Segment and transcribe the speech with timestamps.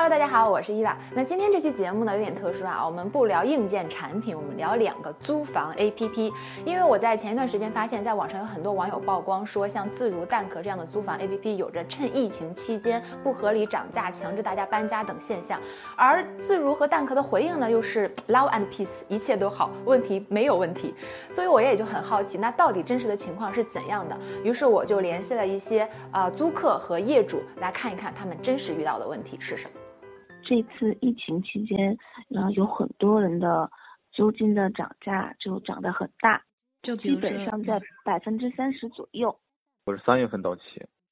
[0.00, 0.96] Hello，大家好，我是伊娃。
[1.12, 6.32] 那今天这期节目呢有点特殊啊，我们不聊硬件产品，我们聊两个租房 APP。
[6.64, 15.60] 因为我在前一段时间发现，在网上有很多网友曝光说，像自如、蛋壳这样的租房 APP 有着趁疫情期间不合理涨价、强制大家搬家等现象，
[15.96, 20.94] 而自如和蛋壳的回应呢又是 love and peace，一切都好，问题没有问题。
[21.32, 24.16] 所以我也就很好奇，那到底真实的情况是怎样的？
[24.44, 29.72] 于是我就联系了一些啊租客和业主来看一看他们真实遇到的问题是什么。
[30.48, 31.98] 这次疫情期间，
[32.30, 33.70] 然后，有很多人的
[34.12, 36.42] 租金的涨价就涨得很大，
[36.82, 39.38] 就基本上在百分之三十左右。
[39.84, 40.62] 我是三月份到期，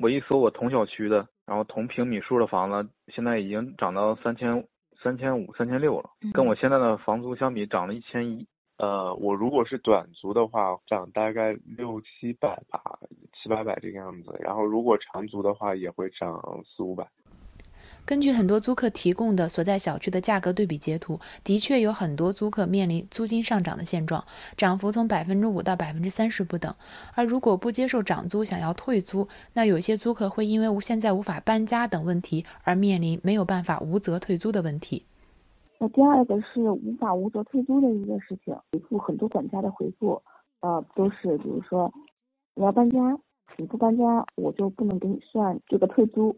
[0.00, 4.66] 我一搜我同小区的，然后同平米数的房子，现在已经涨到三千
[5.00, 8.44] 三千五、三千六了，跟我现在的房租相比涨了一千一。
[8.78, 12.82] 呃，我如果是短租的话，涨大概六七百吧，
[13.32, 14.36] 七八百这个样子。
[14.40, 17.06] 然后如果长租的话，也会涨四五百。
[18.10, 24.24] 根据很多租客提供的所在小区的价格对比截图，的确有很多租客面临租金上涨的现状，
[24.56, 26.74] 涨幅从百分之五到百分之三十不等。
[27.14, 35.06] 而如果不接受涨租，想要退租，那有些租客会因为无现在无法搬家等问题而面临没有办法无责退租的问题。
[35.78, 40.20] 那第二个是无法无责退租的一个事情，回复很多管家的回复，
[40.62, 41.88] 呃，都是比如说
[42.56, 43.16] 你要搬家，
[43.56, 46.34] 你不搬家我就不能给你算这个退租。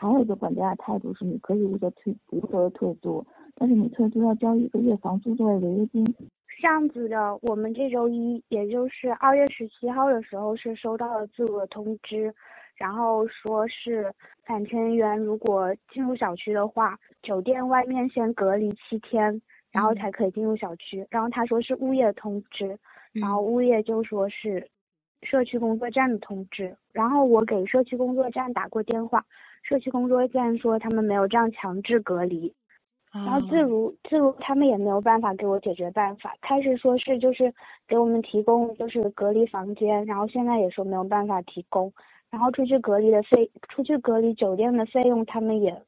[0.00, 6.04] 还有一个管家的态度是，你可以无责退无责退租，但是你退租要交一个月房租作为违约金。
[6.60, 12.32] 这样子的，我们这周一，也就是二月十七号的时候是收到了自我通知，
[12.76, 14.12] 然后说是
[14.46, 21.04] 返程员如果进入小区的话，酒店外面先隔离七天，然后才可以进入小区。
[21.10, 22.78] 然后他说是物业通知，
[23.12, 24.68] 然后物业就说是
[25.22, 29.24] 社区工作站的通知，然后我给社区工作站打过电话。
[29.68, 32.54] 社区工作站说他们没有这样强制隔离，
[33.12, 36.34] 然后自如自如他们也没有办法给我解决办法。
[36.40, 37.52] 开始说是就是
[37.86, 41.92] 给我们提供就是隔离房间，然后现在也说没有办法提供。
[42.30, 45.82] 然后出去隔离的费，出去隔离酒店的费用他们也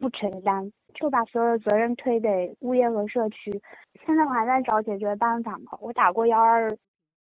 [0.00, 3.50] 不承担，就把所有的责任推给物业和社区。
[4.04, 6.68] 现在我还在找解决办法嘛，我打过幺二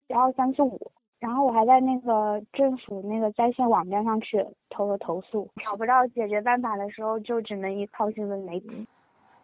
[0.07, 0.91] 幺二三四五。
[1.19, 8.87] 然后我还在那个政府那个在线网站上去投了投诉，找不到解决办法的时候，就只能依靠新闻媒体。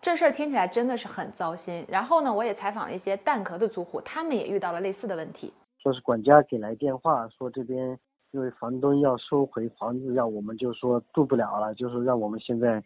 [0.02, 1.86] 这事儿听起来真的是很糟心。
[1.88, 5.52] 然后呢，我也采访了一些蛋壳的租户，他们也遇到了类似的问题。
[5.80, 7.98] 说是管家给来电话，说这边
[8.32, 12.84] 因为房东要收回房子，让我们就说住不了了，就是让我们现在。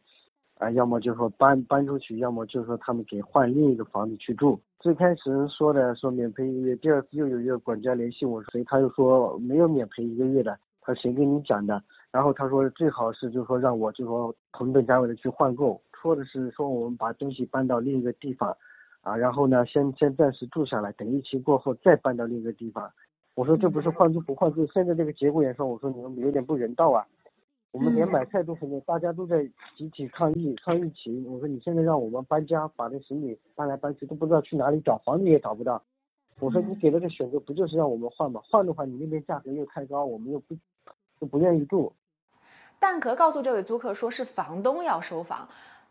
[0.60, 4.60] 啊，要么就说搬搬出去，要么就说他们给换另一个房子去住。
[4.80, 10.58] 最开始说的说免赔一个月，第二次又有一个管家联系我，所以他又说没有免赔一个月的。
[10.82, 11.84] 他谁跟你讲的？
[12.12, 18.56] 然后他说最好是就说让我就说同等价位的去换购，说的是说我们把东西搬到另一个地方，
[19.02, 22.90] 啊，然后呢先先暂时住下来，等疫情过后再搬到另一个地方。
[23.36, 27.06] 我说这不是换租不换租，现在这个节骨眼上，我说你们有点不人道啊。
[27.78, 31.24] 我们连买菜都很累，大家都在集体抗议抗疫情。
[31.32, 35.80] 我说你现在让我们搬家，把这行李搬来搬去，都不知道去哪里找房子也找不到。
[36.40, 38.42] 我说你给了个选择，不就是让我们换吗？
[38.44, 40.58] 换的话，你那边价格又太高，我们又不
[41.20, 41.94] 又不愿意住。
[42.80, 45.48] 蛋壳告诉这位租客说是房东要收房，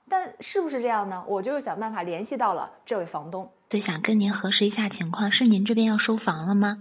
[0.08, 1.24] 但是不是这样呢？
[1.28, 6.78] 我就想办法联系到了这位房东，对，想跟您核实一下情况，是您这边要收房了吗？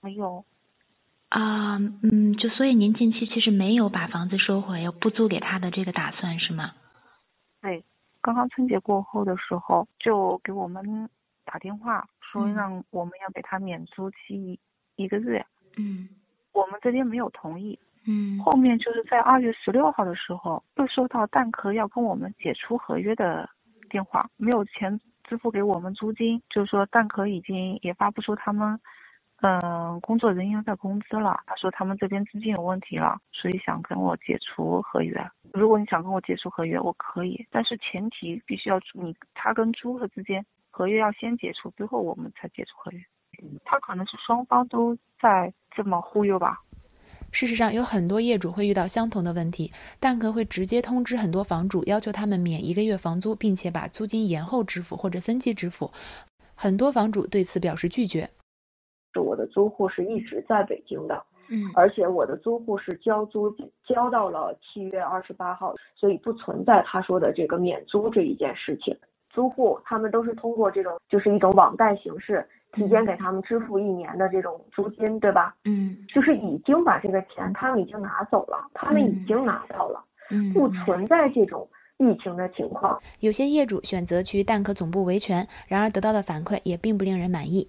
[0.00, 0.44] 没有。
[1.30, 6.72] 啊，嗯，就所以您近期其实没有把房子收回，不租给他的这个打算是吗？
[7.62, 7.84] 对，
[8.20, 11.08] 刚刚春节过后的时候就给我们
[11.44, 14.58] 打电话说让我们要给他免租期
[14.96, 15.46] 一个月。
[15.76, 16.08] 嗯。
[16.52, 17.78] 我们这边没有同意。
[18.08, 18.40] 嗯。
[18.40, 23.48] 后面就是在二月十六号的时候又收到蛋壳要跟我们解除合约的
[23.88, 28.80] 电话，没有钱支付给我们租金，就是说蛋壳已经也发不出他们。
[29.42, 31.40] 嗯，工作人员的工资了。
[31.46, 35.18] 他说他们这边资金有问题了，所以想跟我解除合约。
[35.54, 43.00] 如果你想跟我解除合约，我可以，但是前提必须要你他跟租客之间合约要先解除，最后我们才解除合约。
[43.64, 46.60] 他可能是双方都在这么忽悠吧。
[47.32, 55.90] 事实上，有很多业主会遇到相同的问题，蛋壳会直接通知很多房主，要求他们免一个月房租，并且把租金延后支付或者分期支付。
[56.54, 58.28] 很多房主对此表示拒绝。
[59.12, 63.54] 是我的租户是一直在北京的，嗯，而且我的租户是交租
[63.84, 68.96] 交到了七月二十八号，所以不存在他说的这个免租这一件事情。
[69.30, 75.54] 租户他们都是通过这种就是一种网贷形式，提前给他们支付一年的这种租金，对吧？
[75.64, 81.68] 嗯，就是已经把这个钱他们已经拿走了，他们已经拿到了，嗯，不存在这种
[81.98, 83.00] 疫情的情况。
[83.20, 87.68] 有些业主选择去蛋壳总部维权，然而得到的反馈也并不令人满意。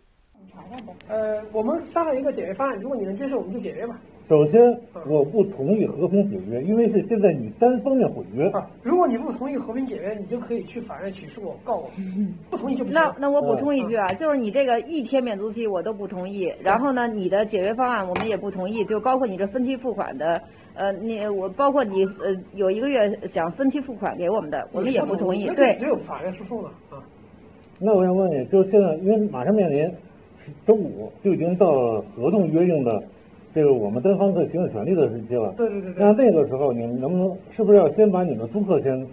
[1.08, 4.00] 呃，我们商量一个解决方案，如果你能接受，我们就解约吧。
[4.30, 4.80] 首先，
[5.10, 8.50] 我不同意和平解约，因为是现在你单方面毁约。
[8.52, 11.92] 啊，如果你不同意和平解约，你就可以去法院起诉我，告我。
[12.50, 20.42] 不同意就不那那我补充一句啊，就是你这个一天免租期我都不同意，然后呢，你的解约方案我们也不同意，就包括你这分期付款的，
[20.76, 25.50] 呃，你我包括你呃有一个月想分期付款给我们的，我们也不同意。
[25.50, 27.04] 对，只有法院诉讼了啊。
[27.80, 29.92] 那我想问你，就现在，因为马上面临
[30.66, 33.04] 周五就已经到了合同约定的。
[33.54, 35.54] 这个我们单方可行使权利的时期了。
[35.58, 36.04] 对对对对。
[36.04, 39.06] 那那个时候，你们能不能是不是要先把你们租客先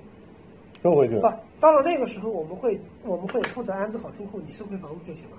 [0.80, 1.16] 收回去？
[1.18, 1.28] 不，
[1.60, 5.36] 到了那个时候，我们会我们会负责安置好租户，你收回房子就行了。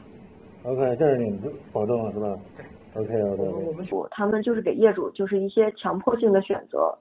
[0.63, 1.39] OK，这是你们
[1.71, 2.37] 保证了是吧？
[2.57, 3.01] 对。
[3.01, 3.43] OK OK。
[3.65, 6.93] 我们他们就是给业主就是一些强迫性的选择，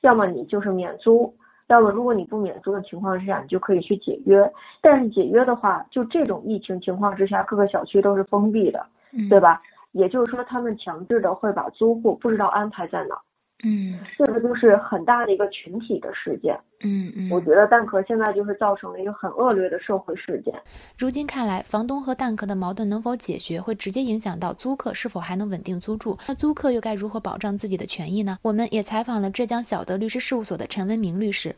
[0.00, 1.32] 要么你就是免租，
[1.74, 4.48] 要么如果你不免租的情况之下，你就可以去解约。
[4.80, 8.86] 但是解约的话，就这种疫情情况之下，各个小区都是封闭的，
[9.28, 9.60] 对吧？
[9.90, 13.16] 也就是说，他们强制的会把租户不知道安排在哪，
[13.64, 20.52] 嗯，这个就是很大的一个群体的事件，嗯嗯，我觉得蛋壳现在就是造成了一个很恶劣的社会事件。
[20.98, 26.18] 如今看来，房东和蛋壳的矛盾能否解决，会直接影响到租客是否还能稳定租住。
[26.26, 28.36] 那租客又该如何保障自己的权益呢？
[28.42, 31.54] 我们也采访了浙江小德律师事务所的陈文明律师。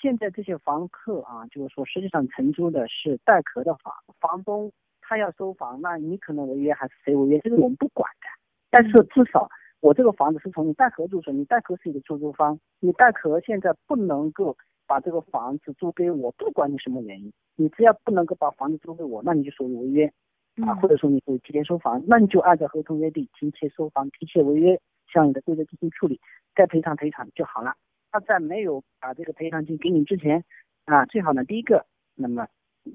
[0.00, 4.72] 现在这些房客啊，就是说实际上承租的是带壳的房，房东。
[5.08, 8.26] 他要收房，那你可能违约还是谁违约，这个我们不管的。
[8.70, 9.48] 但是至少
[9.78, 20.12] 我这个房子是从你带壳入手，你带壳是一个出租方，你带壳现在不能够把这个房子租给我，不管你什么原因，你只要不能够把房子租给我，那你就属于违约
[20.66, 24.80] 啊，或者说你可以提前收房，那你就按照合同约定提前收房，提前违约
[25.12, 26.20] 相应的规则进行处理，
[26.52, 27.76] 该赔偿赔偿就好了。
[28.16, 30.42] 他在没有把这个赔偿金给你之前
[30.86, 31.84] 啊，最好呢第一个，
[32.14, 32.46] 那么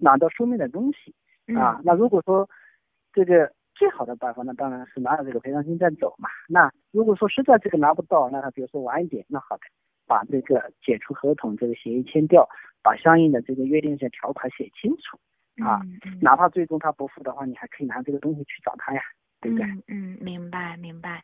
[0.02, 1.14] 拿到书面的东西。
[1.56, 2.50] 啊，那如果说
[3.14, 6.28] 这个最好的办法，那当然是拿着这个赔偿金再走嘛。
[6.48, 9.64] 那如果说实在这个拿不到，那他比如说晚一点，那好的，
[10.08, 12.48] 把这个解除合同这个协议签掉，
[12.82, 15.20] 把相应的这个约定性条款写清楚
[15.64, 15.82] 啊。
[16.20, 19.02] 哪怕最终他不付的话，你还可以拿这个东西去找他呀，
[19.40, 19.68] 对不对？
[19.88, 21.22] 嗯，明白明白。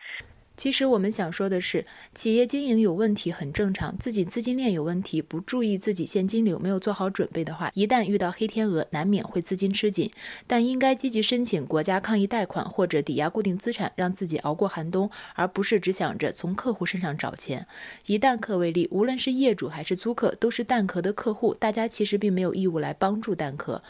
[0.58, 10.10] 其实我们想说的是，企业经营有问题很正常，自己资金链有问题，不注意自己现金流，没有做好准备的话，一旦遇到黑天鹅，难免会资金吃紧。
[10.48, 17.68] 但应该积极申请国家抗疫贷款或者抵押固定资产，让自己熬过寒冬，而不是只想着从客户身上找钱。
[18.08, 23.84] 以蛋壳为例，无论是业主还是租客，都是蛋壳的客户，大家其实并没有义务来帮助蛋壳。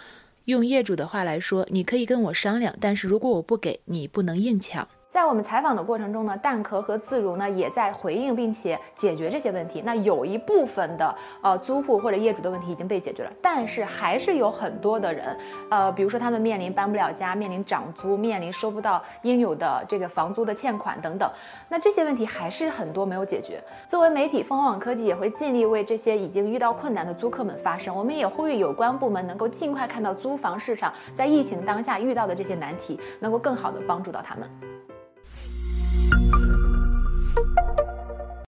[0.44, 4.86] 用业主的话来说，你可以跟我商量，但是如果我不给你，不能硬抢。
[5.10, 9.82] 在我们采访的过程中呢，蛋壳和自如呢也在回应并且解决这些问题。
[9.86, 15.38] 那有一部分的呃租户或者业主的问题已经被解决了，但是还是有很多的人，
[15.72, 21.30] 呃，比如说他们面临搬不了家，面临涨租，面临收不到应有的这个房租的欠款等等。
[21.70, 23.64] 那这些问题还是很多没有解决。
[23.88, 27.96] 作为媒体，凤凰网科技也会尽力为这些已经遇到困难的租客们发声。
[27.96, 34.77] 我们也呼吁有关部门能够尽快看到租房市场在疫情当下遇到的这些难题，能够更好的帮助到他们。